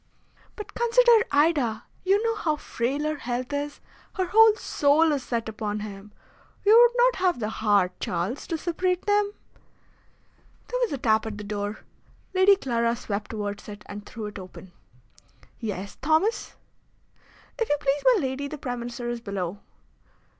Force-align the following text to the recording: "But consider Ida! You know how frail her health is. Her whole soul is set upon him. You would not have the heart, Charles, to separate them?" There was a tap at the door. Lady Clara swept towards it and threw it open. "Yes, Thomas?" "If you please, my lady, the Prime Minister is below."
"But 0.55 0.73
consider 0.73 1.25
Ida! 1.31 1.83
You 2.03 2.23
know 2.23 2.35
how 2.35 2.55
frail 2.55 3.03
her 3.03 3.17
health 3.17 3.53
is. 3.53 3.79
Her 4.15 4.25
whole 4.25 4.55
soul 4.55 5.11
is 5.11 5.21
set 5.21 5.47
upon 5.47 5.81
him. 5.81 6.11
You 6.65 6.75
would 6.75 6.97
not 6.97 7.15
have 7.17 7.39
the 7.39 7.49
heart, 7.51 7.91
Charles, 7.99 8.47
to 8.47 8.57
separate 8.57 9.05
them?" 9.05 9.33
There 10.69 10.79
was 10.81 10.91
a 10.91 10.97
tap 10.97 11.27
at 11.27 11.37
the 11.37 11.43
door. 11.43 11.81
Lady 12.33 12.55
Clara 12.55 12.95
swept 12.95 13.29
towards 13.29 13.69
it 13.69 13.83
and 13.85 14.03
threw 14.03 14.25
it 14.25 14.39
open. 14.39 14.71
"Yes, 15.59 15.97
Thomas?" 16.01 16.55
"If 17.59 17.69
you 17.69 17.77
please, 17.79 18.03
my 18.15 18.21
lady, 18.21 18.47
the 18.47 18.57
Prime 18.57 18.79
Minister 18.79 19.07
is 19.07 19.21
below." 19.21 19.59